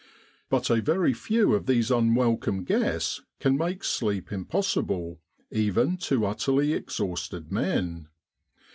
But 0.49 0.71
a 0.71 0.81
very 0.81 1.13
few 1.13 1.53
of 1.53 1.67
these 1.67 1.91
unwelcome 1.91 2.63
guests 2.63 3.21
can 3.39 3.55
make 3.55 3.83
sleep 3.83 4.31
impossible, 4.31 5.19
even 5.51 5.95
to 5.97 6.25
utterly 6.25 6.73
exhausted 6.73 7.51
men. 7.51 8.07